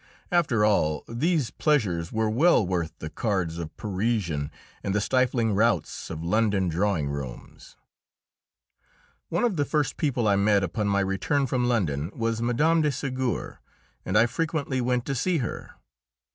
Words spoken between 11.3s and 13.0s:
from London, was Mme. de